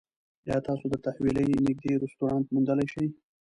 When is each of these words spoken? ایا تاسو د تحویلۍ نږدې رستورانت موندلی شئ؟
ایا 0.45 0.57
تاسو 0.67 0.85
د 0.89 0.95
تحویلۍ 1.05 1.45
نږدې 1.65 1.91
رستورانت 2.03 2.45
موندلی 2.53 2.87
شئ؟ 2.93 3.05